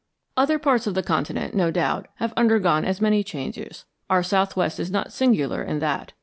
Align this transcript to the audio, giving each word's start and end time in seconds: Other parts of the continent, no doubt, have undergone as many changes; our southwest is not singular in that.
Other 0.35 0.57
parts 0.57 0.87
of 0.87 0.95
the 0.95 1.03
continent, 1.03 1.53
no 1.53 1.69
doubt, 1.69 2.07
have 2.15 2.33
undergone 2.35 2.85
as 2.85 3.01
many 3.01 3.23
changes; 3.23 3.85
our 4.09 4.23
southwest 4.23 4.79
is 4.79 4.89
not 4.89 5.13
singular 5.13 5.61
in 5.61 5.77
that. 5.77 6.13